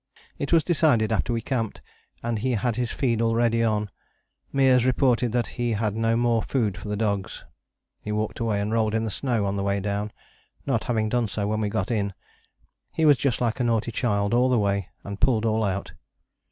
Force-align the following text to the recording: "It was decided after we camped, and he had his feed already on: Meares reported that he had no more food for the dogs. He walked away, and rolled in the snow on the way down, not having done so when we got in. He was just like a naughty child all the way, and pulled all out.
"It 0.39 0.51
was 0.51 0.63
decided 0.63 1.11
after 1.11 1.31
we 1.31 1.41
camped, 1.41 1.79
and 2.23 2.39
he 2.39 2.53
had 2.53 2.75
his 2.75 2.89
feed 2.89 3.21
already 3.21 3.63
on: 3.63 3.87
Meares 4.51 4.83
reported 4.83 5.31
that 5.33 5.45
he 5.61 5.73
had 5.73 5.95
no 5.95 6.17
more 6.17 6.41
food 6.41 6.75
for 6.75 6.87
the 6.89 6.97
dogs. 6.97 7.45
He 8.01 8.11
walked 8.11 8.39
away, 8.39 8.59
and 8.61 8.71
rolled 8.73 8.95
in 8.95 9.03
the 9.03 9.11
snow 9.11 9.45
on 9.45 9.57
the 9.57 9.63
way 9.63 9.79
down, 9.79 10.11
not 10.65 10.85
having 10.85 11.07
done 11.07 11.27
so 11.27 11.45
when 11.47 11.61
we 11.61 11.69
got 11.69 11.91
in. 11.91 12.15
He 12.91 13.05
was 13.05 13.17
just 13.17 13.41
like 13.41 13.59
a 13.59 13.63
naughty 13.63 13.91
child 13.91 14.33
all 14.33 14.49
the 14.49 14.57
way, 14.57 14.89
and 15.03 15.21
pulled 15.21 15.45
all 15.45 15.63
out. 15.63 15.91